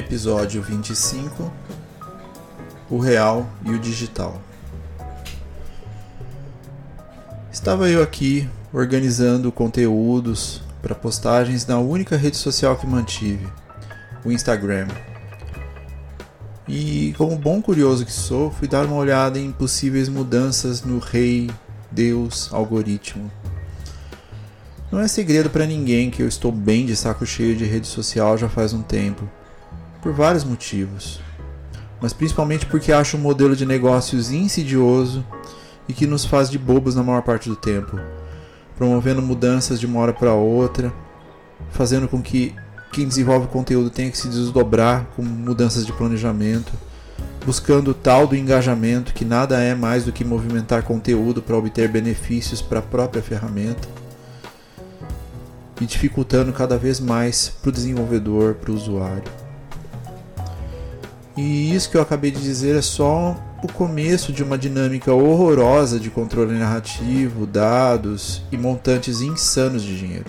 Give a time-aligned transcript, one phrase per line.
[0.00, 1.52] Episódio 25
[2.88, 4.40] O Real e o Digital.
[7.52, 13.46] Estava eu aqui organizando conteúdos para postagens na única rede social que mantive,
[14.24, 14.88] o Instagram.
[16.66, 21.50] E como bom curioso que sou, fui dar uma olhada em possíveis mudanças no rei,
[21.90, 23.30] Deus, algoritmo.
[24.90, 28.38] Não é segredo para ninguém que eu estou bem de saco cheio de rede social
[28.38, 29.28] já faz um tempo,
[30.02, 31.20] por vários motivos.
[32.00, 35.24] Mas principalmente porque acho um modelo de negócios insidioso
[35.88, 37.98] e que nos faz de bobos na maior parte do tempo,
[38.76, 40.92] promovendo mudanças de uma hora para outra,
[41.70, 42.54] fazendo com que
[42.92, 46.72] quem desenvolve conteúdo tenha que se desdobrar com mudanças de planejamento,
[47.44, 51.88] buscando o tal do engajamento que nada é mais do que movimentar conteúdo para obter
[51.88, 53.88] benefícios para a própria ferramenta
[55.80, 59.49] e dificultando cada vez mais para o desenvolvedor, para o usuário.
[61.36, 66.00] E isso que eu acabei de dizer é só o começo de uma dinâmica horrorosa
[66.00, 70.26] de controle narrativo, dados e montantes insanos de dinheiro.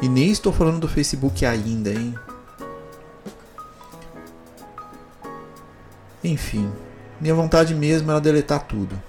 [0.00, 2.14] E nem estou falando do Facebook ainda, hein?
[6.24, 6.70] Enfim,
[7.20, 9.00] minha vontade mesmo era deletar tudo.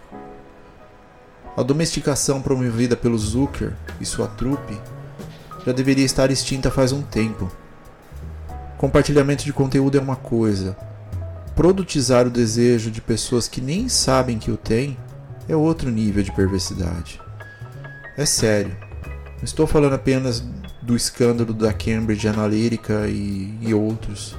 [1.55, 4.79] A domesticação promovida pelo Zucker e sua trupe
[5.65, 7.51] já deveria estar extinta faz um tempo.
[8.83, 10.75] Compartilhamento de conteúdo é uma coisa,
[11.55, 14.97] produtizar o desejo de pessoas que nem sabem que o têm
[15.47, 17.17] é outro nível de perversidade.
[18.17, 18.75] É sério.
[19.37, 20.43] Não estou falando apenas
[20.81, 24.35] do escândalo da Cambridge Analytica e, e outros,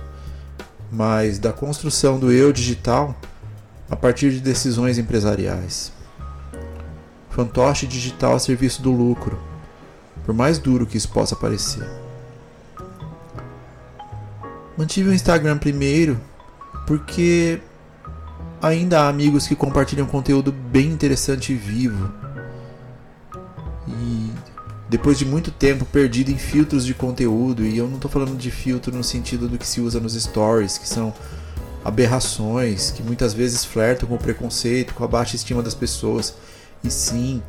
[0.93, 3.19] mas da construção do eu digital
[3.89, 5.91] a partir de decisões empresariais.
[7.31, 9.41] Fantoche digital a serviço do lucro,
[10.23, 12.04] por mais duro que isso possa parecer.
[14.77, 16.21] Mantive o Instagram primeiro
[16.87, 17.61] porque
[18.61, 22.11] ainda há amigos que compartilham conteúdo bem interessante e vivo.
[23.87, 24.31] E
[24.89, 28.51] depois de muito tempo perdido em filtros de conteúdo, e eu não estou falando de
[28.51, 31.13] filtro no sentido do que se usa nos stories, que são
[31.85, 36.35] aberrações que muitas vezes flertam com o preconceito, com a baixa estima das pessoas.
[36.83, 37.43] E sim,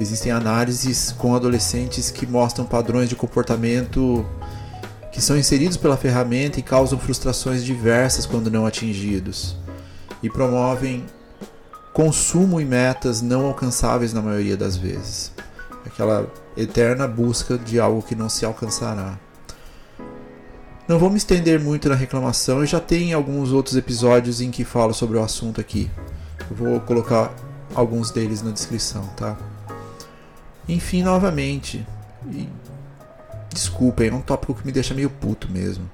[0.00, 4.26] existem análises com adolescentes que mostram padrões de comportamento
[5.18, 9.56] que são inseridos pela ferramenta e causam frustrações diversas quando não atingidos,
[10.22, 11.04] e promovem
[11.92, 15.32] consumo e metas não alcançáveis na maioria das vezes.
[15.84, 16.24] Aquela
[16.56, 19.18] eterna busca de algo que não se alcançará.
[20.86, 24.64] Não vou me estender muito na reclamação, eu já tem alguns outros episódios em que
[24.64, 25.90] falo sobre o assunto aqui.
[26.48, 27.34] Eu vou colocar
[27.74, 29.36] alguns deles na descrição, tá?
[30.68, 31.84] Enfim, novamente,
[33.52, 35.90] Desculpem, é um tópico que me deixa meio puto mesmo.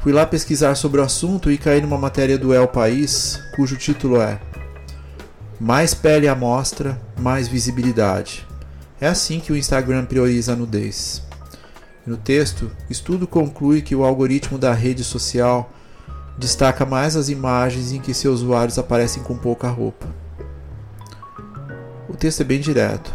[0.00, 4.20] Fui lá pesquisar sobre o assunto e caí numa matéria do El País, cujo título
[4.20, 4.40] é
[5.58, 8.46] Mais pele à mostra, mais visibilidade.
[9.00, 11.22] É assim que o Instagram prioriza a nudez.
[12.06, 15.72] No texto, estudo conclui que o algoritmo da rede social
[16.38, 20.06] destaca mais as imagens em que seus usuários aparecem com pouca roupa.
[22.08, 23.12] O texto é bem direto.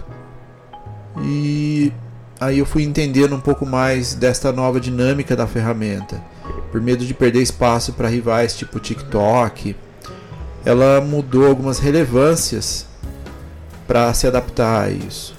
[1.24, 1.94] E
[2.42, 6.20] aí eu fui entendendo um pouco mais desta nova dinâmica da ferramenta.
[6.72, 9.76] Por medo de perder espaço para rivais tipo TikTok,
[10.66, 12.88] ela mudou algumas relevâncias
[13.88, 15.36] para se adaptar a isso.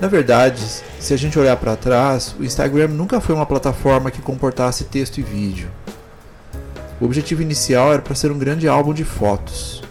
[0.00, 0.64] Na verdade,
[0.98, 5.18] se a gente olhar para trás, o Instagram nunca foi uma plataforma que comportasse texto
[5.18, 5.68] e vídeo.
[6.98, 9.82] O objetivo inicial era para ser um grande álbum de fotos.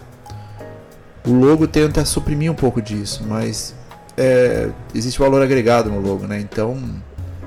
[1.24, 3.74] O logo tenta suprimir um pouco disso, mas
[4.16, 6.40] é, existe valor agregado no logo, né?
[6.40, 6.78] Então,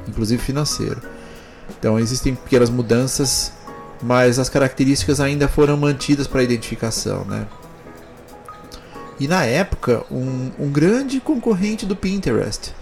[0.08, 1.02] inclusive financeiro.
[1.78, 3.54] Então existem pequenas mudanças,
[4.02, 7.48] mas as características ainda foram mantidas para a identificação, né?
[9.20, 12.74] E na época, um, um grande concorrente do Pinterest,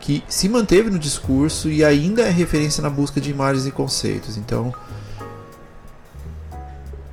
[0.00, 4.36] que se manteve no discurso e ainda é referência na busca de imagens e conceitos.
[4.36, 4.74] Então,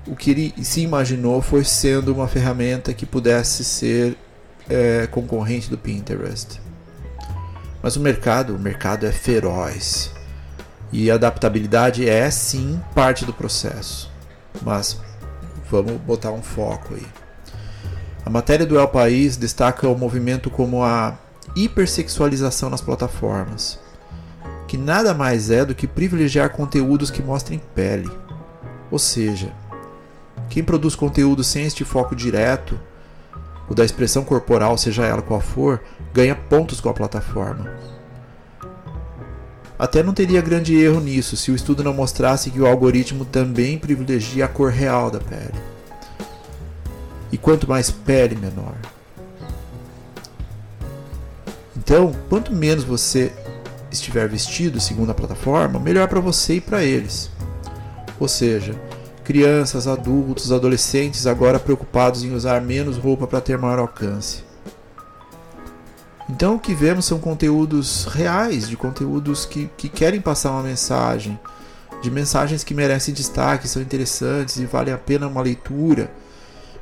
[0.07, 4.17] o que ele se imaginou foi sendo uma ferramenta que pudesse ser
[4.69, 6.61] é, concorrente do Pinterest.
[7.81, 10.11] Mas o mercado, o mercado é feroz.
[10.91, 14.11] E adaptabilidade é sim parte do processo.
[14.61, 14.99] Mas
[15.69, 17.05] vamos botar um foco aí.
[18.25, 21.17] A matéria do El País destaca o movimento como a
[21.55, 23.79] hipersexualização nas plataformas,
[24.67, 28.09] que nada mais é do que privilegiar conteúdos que mostrem pele.
[28.91, 29.51] Ou seja,
[30.49, 32.79] quem produz conteúdo sem este foco direto,
[33.69, 35.81] o da expressão corporal, seja ela qual for,
[36.13, 37.71] ganha pontos com a plataforma.
[39.77, 43.77] Até não teria grande erro nisso se o estudo não mostrasse que o algoritmo também
[43.77, 45.53] privilegia a cor real da pele.
[47.31, 48.75] E quanto mais pele, menor.
[51.77, 53.31] Então, quanto menos você
[53.89, 57.31] estiver vestido, segundo a plataforma, melhor para você e para eles.
[58.19, 58.75] Ou seja,
[59.29, 64.43] crianças, adultos, adolescentes agora preocupados em usar menos roupa para ter maior alcance.
[66.27, 71.39] Então o que vemos são conteúdos reais, de conteúdos que, que querem passar uma mensagem,
[72.01, 76.11] de mensagens que merecem destaque, são interessantes e vale a pena uma leitura,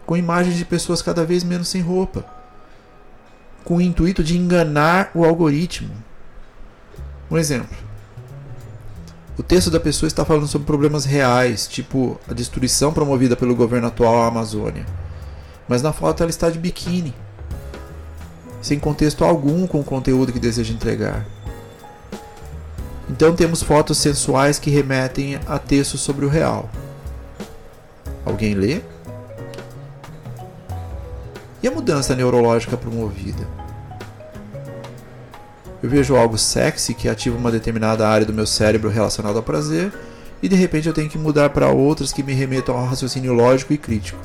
[0.06, 2.26] com imagens de pessoas cada vez menos sem roupa,
[3.66, 5.94] com o intuito de enganar o algoritmo.
[7.30, 7.87] Um exemplo.
[9.38, 13.88] O texto da pessoa está falando sobre problemas reais, tipo a destruição promovida pelo governo
[13.88, 14.84] atual à Amazônia.
[15.68, 17.14] Mas na foto ela está de biquíni,
[18.62, 21.24] sem contexto algum com o conteúdo que deseja entregar.
[23.08, 26.68] Então temos fotos sensuais que remetem a textos sobre o real.
[28.26, 28.82] Alguém lê?
[31.62, 33.48] E a mudança neurológica promovida?
[35.82, 39.94] Eu vejo algo sexy que ativa uma determinada área do meu cérebro relacionada ao prazer
[40.42, 43.74] e de repente eu tenho que mudar para outras que me remetam ao raciocínio lógico
[43.74, 44.20] e crítico.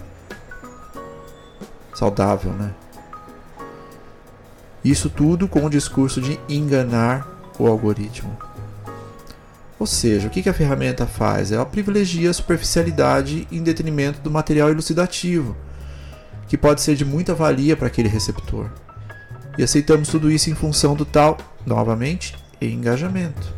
[1.94, 2.70] Saudável, né?
[4.82, 7.28] Isso tudo com o discurso de enganar
[7.58, 8.37] o algoritmo.
[9.78, 11.52] Ou seja, o que a ferramenta faz?
[11.52, 15.56] Ela privilegia a superficialidade em detrimento do material elucidativo,
[16.48, 18.70] que pode ser de muita valia para aquele receptor
[19.56, 23.52] e aceitamos tudo isso em função do tal, novamente, engajamento.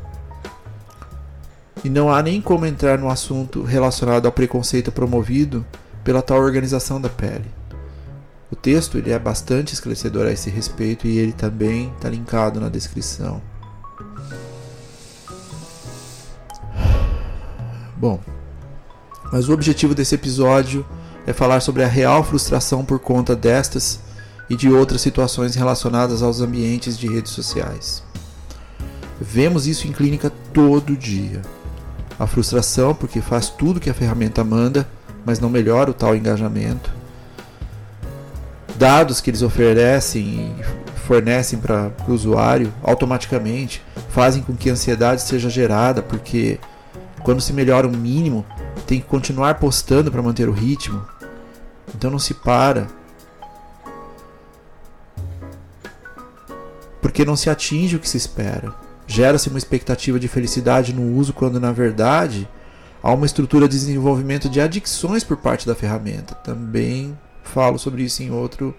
[1.85, 5.65] E não há nem como entrar no assunto relacionado ao preconceito promovido
[6.03, 7.45] pela tal organização da pele.
[8.51, 12.69] O texto ele é bastante esclarecedor a esse respeito e ele também está linkado na
[12.69, 13.43] descrição.
[17.97, 18.21] Bom,
[19.33, 20.87] mas o objetivo desse episódio
[21.27, 24.01] é falar sobre a real frustração por conta destas
[24.49, 28.03] e de outras situações relacionadas aos ambientes de redes sociais.
[29.21, 31.41] Vemos isso em clínica todo dia.
[32.19, 34.89] A frustração porque faz tudo que a ferramenta manda,
[35.25, 36.93] mas não melhora o tal engajamento.
[38.77, 45.23] Dados que eles oferecem e fornecem para o usuário automaticamente fazem com que a ansiedade
[45.23, 46.59] seja gerada, porque
[47.23, 48.45] quando se melhora o mínimo,
[48.87, 51.05] tem que continuar postando para manter o ritmo.
[51.95, 52.87] Então não se para,
[57.05, 58.75] porque não se atinge o que se espera.
[59.07, 62.49] Gera-se uma expectativa de felicidade no uso, quando na verdade
[63.03, 66.35] há uma estrutura de desenvolvimento de adicções por parte da ferramenta.
[66.35, 68.75] Também falo sobre isso em outro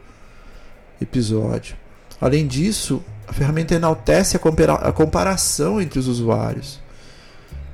[1.00, 1.75] episódio.
[2.20, 6.82] Além disso, a ferramenta enaltece a, compara a comparação entre os usuários.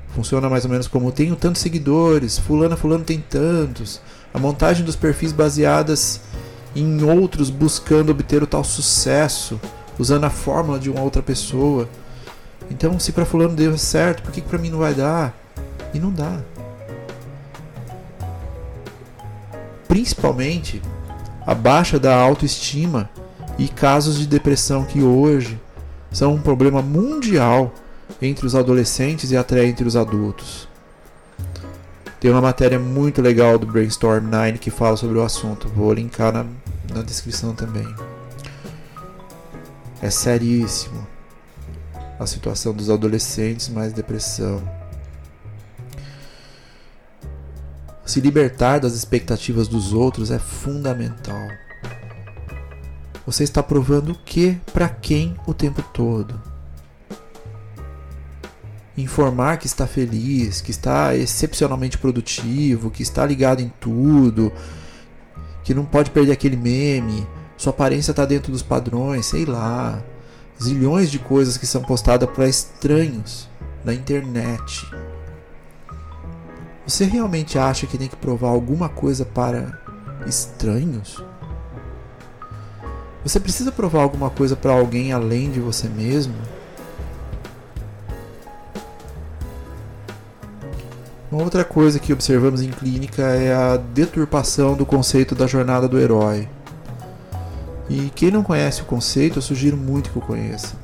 [0.09, 4.01] Funciona mais ou menos como tenho tantos seguidores, fulano fulano tem tantos.
[4.33, 6.19] A montagem dos perfis baseadas
[6.75, 9.57] em outros buscando obter o tal sucesso
[10.01, 11.87] usando a fórmula de uma outra pessoa.
[12.69, 15.33] Então, se para fulano deu certo, por que, que para mim não vai dar?
[15.93, 16.39] E não dá.
[19.87, 20.81] Principalmente
[21.45, 23.09] a baixa da autoestima
[23.57, 25.59] e casos de depressão que hoje
[26.11, 27.73] são um problema mundial
[28.21, 30.67] entre os adolescentes e até entre os adultos.
[32.19, 35.67] Tem uma matéria muito legal do Brainstorm 9 que fala sobre o assunto.
[35.69, 36.45] Vou linkar na,
[36.93, 37.87] na descrição também.
[40.01, 41.07] É seríssimo
[42.19, 44.61] a situação dos adolescentes mais depressão.
[48.05, 51.47] Se libertar das expectativas dos outros é fundamental.
[53.25, 56.41] Você está provando o que para quem o tempo todo?
[58.97, 64.51] Informar que está feliz, que está excepcionalmente produtivo, que está ligado em tudo,
[65.63, 67.25] que não pode perder aquele meme,
[67.61, 70.01] sua aparência está dentro dos padrões, sei lá.
[70.59, 73.47] Zilhões de coisas que são postadas para estranhos
[73.85, 74.91] na internet.
[76.87, 79.79] Você realmente acha que tem que provar alguma coisa para
[80.25, 81.23] estranhos?
[83.23, 86.33] Você precisa provar alguma coisa para alguém além de você mesmo?
[91.31, 95.99] Uma outra coisa que observamos em clínica é a deturpação do conceito da jornada do
[95.99, 96.49] herói.
[97.91, 100.77] E quem não conhece o conceito, eu sugiro muito que o conheça.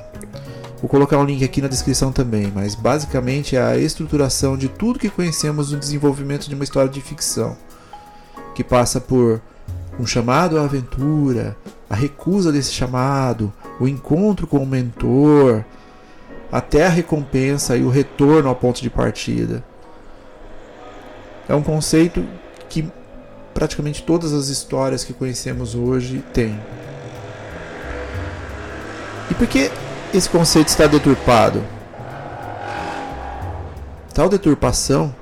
[0.78, 4.98] Vou colocar um link aqui na descrição também, mas basicamente é a estruturação de tudo
[4.98, 7.56] que conhecemos no desenvolvimento de uma história de ficção,
[8.54, 9.40] que passa por
[9.98, 11.56] um chamado à aventura,
[11.88, 13.50] a recusa desse chamado,
[13.80, 15.64] o encontro com o mentor,
[16.52, 19.64] até a recompensa e o retorno ao ponto de partida.
[21.48, 22.22] É um conceito
[22.68, 22.86] que
[23.54, 26.60] praticamente todas as histórias que conhecemos hoje têm.
[29.30, 29.70] E por que
[30.12, 31.62] esse conceito está deturpado?
[34.14, 35.14] Tal deturpação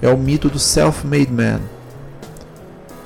[0.00, 1.60] é o mito do self-made man,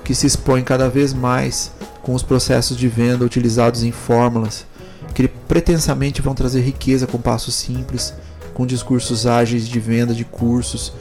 [0.04, 1.72] que se expõe cada vez mais
[2.02, 4.66] com os processos de venda utilizados em fórmulas
[5.12, 8.14] que pretensamente vão trazer riqueza com passos simples,
[8.54, 10.92] com discursos ágeis de venda de cursos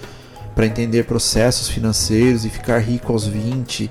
[0.53, 3.89] para entender processos financeiros e ficar rico aos 20,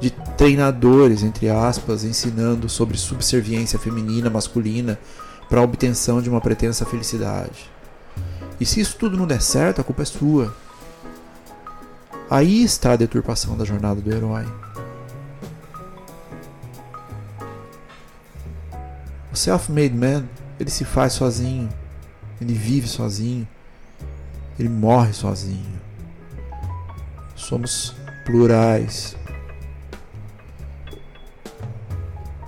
[0.00, 4.98] de treinadores, entre aspas, ensinando sobre subserviência feminina, masculina,
[5.48, 7.70] para a obtenção de uma pretensa felicidade.
[8.58, 10.54] E se isso tudo não der certo, a culpa é sua.
[12.30, 14.46] Aí está a deturpação da jornada do herói.
[19.32, 20.24] O self-made man,
[20.58, 21.68] ele se faz sozinho,
[22.40, 23.46] ele vive sozinho,
[24.58, 25.80] ele morre sozinho.
[27.34, 27.94] Somos
[28.24, 29.16] plurais.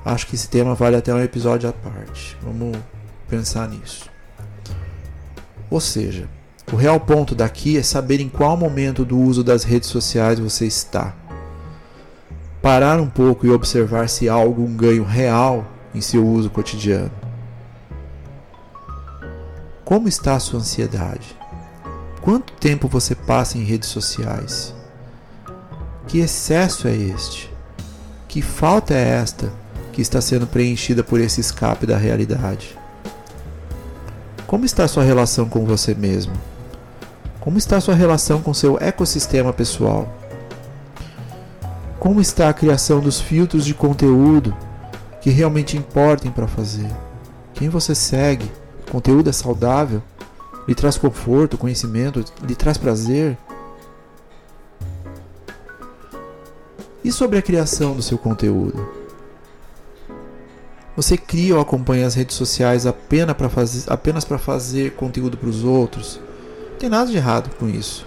[0.05, 2.37] Acho que esse tema vale até um episódio à parte.
[2.43, 2.77] Vamos
[3.27, 4.11] pensar nisso.
[5.71, 6.29] Ou seja,
[6.71, 10.67] o real ponto daqui é saber em qual momento do uso das redes sociais você
[10.67, 11.15] está.
[12.61, 17.11] Parar um pouco e observar se há algum ganho real em seu uso cotidiano.
[19.87, 21.35] Como está a sua ansiedade?
[22.21, 24.75] Quanto tempo você passa em redes sociais?
[26.07, 27.51] Que excesso é este?
[28.29, 29.64] Que falta é esta
[29.95, 32.77] que está sendo preenchida por esse escape da realidade?
[34.47, 36.35] Como está sua relação com você mesmo?
[37.41, 40.13] Como está sua relação com seu ecossistema pessoal?
[41.99, 44.55] Como está a criação dos filtros de conteúdo
[45.21, 46.91] que realmente importem para fazer.
[47.55, 48.51] Quem você segue?
[48.87, 50.03] O conteúdo é saudável?
[50.69, 52.23] Lhe traz conforto, conhecimento?
[52.47, 53.39] Lhe traz prazer?
[57.03, 59.04] E sobre a criação do seu conteúdo?
[60.97, 63.91] Você cria ou acompanha as redes sociais apenas para fazer,
[64.39, 66.21] fazer conteúdo para os outros?
[66.71, 68.07] Não tem nada de errado com isso.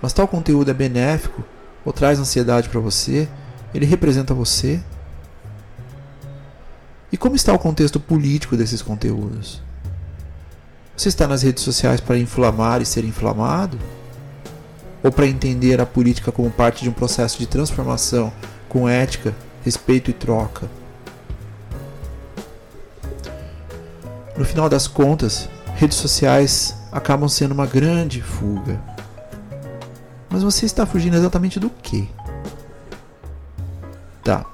[0.00, 1.44] Mas tal conteúdo é benéfico
[1.84, 3.28] ou traz ansiedade para você?
[3.74, 4.80] Ele representa você?
[7.12, 9.62] E como está o contexto político desses conteúdos?
[10.96, 13.78] Você está nas redes sociais para inflamar e ser inflamado?
[15.02, 18.32] Ou para entender a política como parte de um processo de transformação
[18.68, 20.70] com ética, respeito e troca?
[24.36, 28.80] No final das contas, redes sociais acabam sendo uma grande fuga.
[30.28, 32.08] Mas você está fugindo exatamente do quê?
[34.24, 34.44] Tá,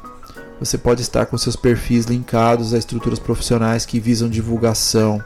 [0.58, 5.25] você pode estar com seus perfis linkados a estruturas profissionais que visam divulgação.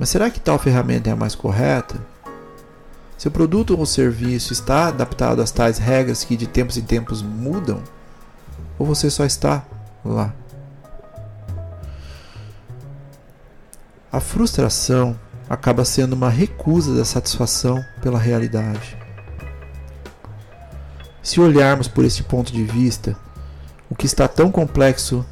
[0.00, 2.00] Mas será que tal ferramenta é a mais correta?
[3.16, 7.80] Seu produto ou serviço está adaptado às tais regras que de tempos em tempos mudam?
[8.76, 9.64] Ou você só está
[10.04, 10.34] lá?
[14.10, 15.18] A frustração
[15.50, 18.96] acaba sendo uma recusa da satisfação pela realidade.
[21.22, 23.14] Se olharmos por este ponto de vista,
[23.90, 25.24] o que está tão complexo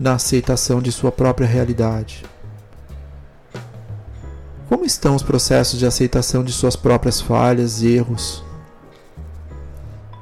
[0.00, 2.24] na aceitação de sua própria realidade.
[4.68, 8.42] Como estão os processos de aceitação de suas próprias falhas e erros?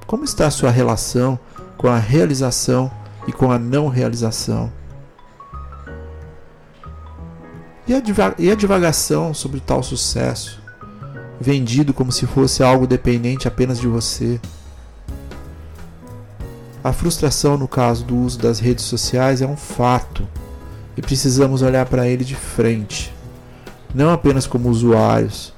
[0.06, 1.38] Como está sua relação
[1.78, 2.90] com a realização
[3.26, 4.70] e com a não realização?
[7.86, 8.02] E a,
[8.38, 10.62] e a divagação sobre tal sucesso,
[11.40, 14.40] vendido como se fosse algo dependente apenas de você?
[16.84, 20.26] A frustração no caso do uso das redes sociais é um fato
[20.96, 23.12] e precisamos olhar para ele de frente,
[23.94, 25.52] não apenas como usuários,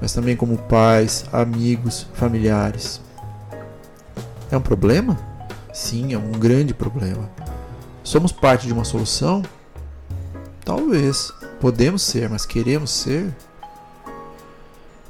[0.00, 3.00] mas também como pais, amigos, familiares.
[4.50, 5.18] É um problema?
[5.72, 7.28] Sim, é um grande problema.
[8.04, 9.42] Somos parte de uma solução?
[10.64, 11.32] Talvez.
[11.64, 13.34] Podemos ser, mas queremos ser?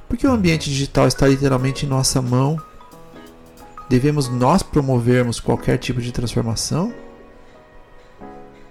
[0.08, 2.62] Porque o ambiente digital está literalmente em nossa mão
[3.88, 6.94] Devemos nós promovermos qualquer tipo de transformação?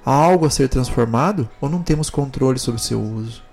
[0.05, 3.43] Há algo a ser transformado ou não temos controle sobre seu uso?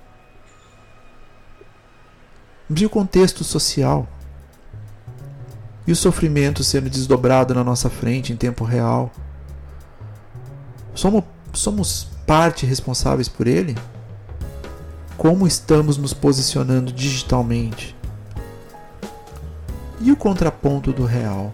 [2.70, 4.06] E o contexto social?
[5.88, 9.10] E o sofrimento sendo desdobrado na nossa frente em tempo real?
[10.94, 13.75] Somos, somos parte responsáveis por ele?
[15.20, 17.94] Como estamos nos posicionando digitalmente?
[20.00, 21.52] E o contraponto do real?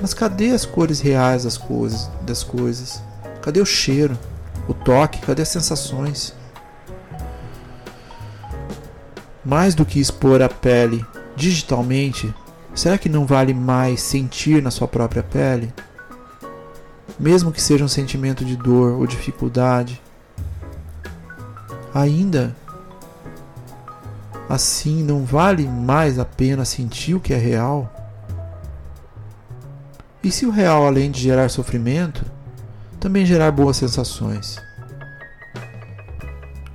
[0.00, 3.02] Mas cadê as cores reais das coisas, das coisas?
[3.42, 4.18] Cadê o cheiro,
[4.66, 6.34] o toque, cadê as sensações?
[9.44, 11.04] Mais do que expor a pele
[11.36, 12.34] digitalmente,
[12.74, 15.74] será que não vale mais sentir na sua própria pele?
[17.22, 20.02] Mesmo que seja um sentimento de dor ou dificuldade,
[21.94, 22.52] ainda
[24.48, 27.88] assim não vale mais a pena sentir o que é real?
[30.20, 32.24] E se o real, além de gerar sofrimento,
[32.98, 34.56] também gerar boas sensações?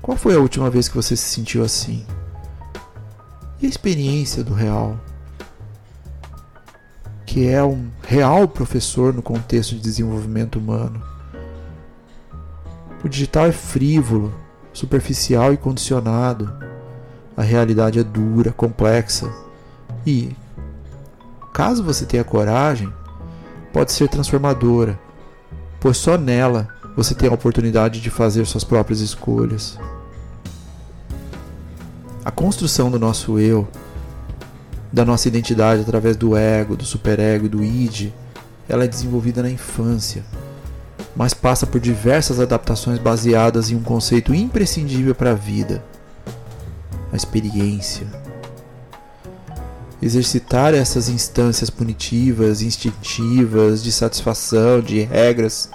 [0.01, 2.07] Qual foi a última vez que você se sentiu assim?
[3.61, 4.97] E a experiência do real?
[7.37, 10.99] Que é um real professor no contexto de desenvolvimento humano.
[13.03, 14.33] O digital é frívolo,
[14.73, 16.51] superficial e condicionado.
[17.37, 19.31] A realidade é dura, complexa.
[20.03, 20.35] E,
[21.53, 22.91] caso você tenha coragem,
[23.71, 24.99] pode ser transformadora,
[25.79, 29.77] pois só nela você tem a oportunidade de fazer suas próprias escolhas.
[32.25, 33.67] A construção do nosso eu,
[34.91, 38.11] da nossa identidade através do ego, do superego do id,
[38.67, 40.23] ela é desenvolvida na infância,
[41.15, 45.83] mas passa por diversas adaptações baseadas em um conceito imprescindível para a vida:
[47.11, 48.07] a experiência
[50.01, 55.69] exercitar essas instâncias punitivas, instintivas, de satisfação, de regras,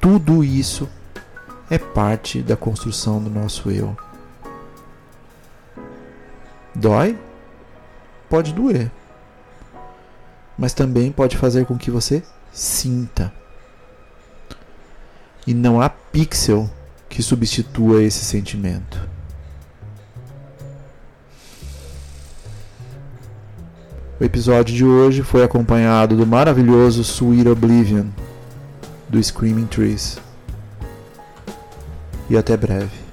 [0.00, 0.88] tudo isso
[1.70, 3.96] é parte da construção do nosso eu.
[6.74, 7.18] Dói?
[8.28, 8.90] Pode doer.
[10.56, 13.32] Mas também pode fazer com que você sinta.
[15.46, 16.68] E não há pixel
[17.08, 19.08] que substitua esse sentimento.
[24.20, 28.08] O episódio de hoje foi acompanhado do maravilhoso Sweet Oblivion
[29.08, 30.18] do Screaming Trees.
[32.28, 33.07] E até breve.